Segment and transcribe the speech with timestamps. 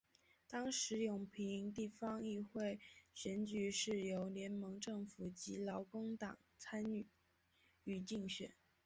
[0.47, 2.79] 当时永平地方议会
[3.13, 6.83] 选举是由联盟政府及劳工党参
[7.83, 8.51] 与竞选。